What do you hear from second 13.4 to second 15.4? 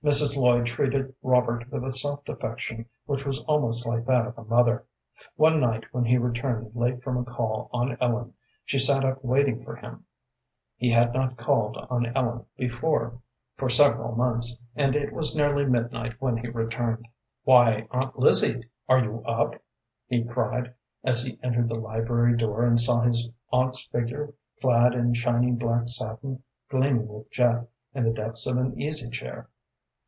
for several months, and it was